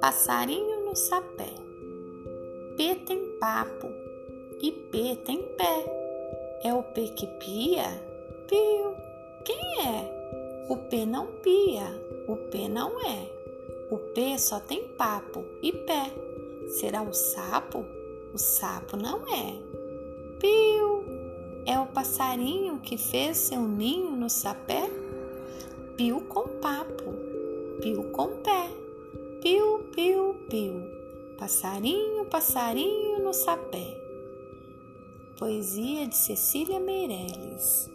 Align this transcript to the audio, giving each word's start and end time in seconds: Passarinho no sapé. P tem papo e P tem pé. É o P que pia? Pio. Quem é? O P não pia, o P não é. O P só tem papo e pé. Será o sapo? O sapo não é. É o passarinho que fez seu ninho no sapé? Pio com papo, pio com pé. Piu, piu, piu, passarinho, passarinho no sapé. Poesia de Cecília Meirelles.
Passarinho 0.00 0.84
no 0.86 0.96
sapé. 0.96 1.50
P 2.76 2.94
tem 3.06 3.24
papo 3.38 3.88
e 4.60 4.72
P 4.72 5.16
tem 5.24 5.42
pé. 5.42 5.84
É 6.64 6.74
o 6.74 6.82
P 6.82 7.08
que 7.08 7.26
pia? 7.26 7.84
Pio. 8.48 8.96
Quem 9.44 9.86
é? 9.86 10.66
O 10.68 10.76
P 10.76 11.06
não 11.06 11.26
pia, 11.26 11.86
o 12.26 12.36
P 12.36 12.68
não 12.68 13.00
é. 13.06 13.28
O 13.90 13.98
P 13.98 14.38
só 14.38 14.58
tem 14.58 14.88
papo 14.88 15.44
e 15.62 15.72
pé. 15.72 16.12
Será 16.80 17.02
o 17.02 17.12
sapo? 17.12 17.84
O 18.34 18.38
sapo 18.38 18.96
não 18.96 19.20
é. 19.28 19.81
É 21.72 21.80
o 21.80 21.86
passarinho 21.86 22.80
que 22.80 22.98
fez 22.98 23.38
seu 23.38 23.62
ninho 23.62 24.10
no 24.10 24.28
sapé? 24.28 24.90
Pio 25.96 26.20
com 26.20 26.46
papo, 26.60 27.14
pio 27.80 28.10
com 28.10 28.28
pé. 28.42 28.68
Piu, 29.40 29.78
piu, 29.94 30.36
piu, 30.50 30.74
passarinho, 31.38 32.26
passarinho 32.26 33.20
no 33.24 33.32
sapé. 33.32 33.98
Poesia 35.38 36.06
de 36.06 36.14
Cecília 36.14 36.78
Meirelles. 36.78 37.91